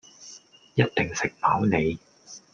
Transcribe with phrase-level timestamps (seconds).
[0.73, 1.99] 一定食飽你